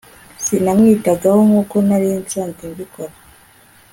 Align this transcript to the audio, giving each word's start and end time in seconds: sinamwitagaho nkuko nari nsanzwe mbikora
sinamwitagaho 0.43 1.39
nkuko 1.47 1.75
nari 1.87 2.09
nsanzwe 2.23 2.63
mbikora 2.73 3.13